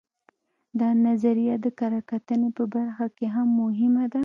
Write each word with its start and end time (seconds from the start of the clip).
دا 0.79 0.89
نظریه 1.05 1.55
د 1.63 1.67
کره 1.79 2.01
کتنې 2.11 2.49
په 2.57 2.63
برخه 2.73 3.05
کې 3.17 3.25
هم 3.35 3.47
مهمه 3.61 4.05
ده 4.11 4.19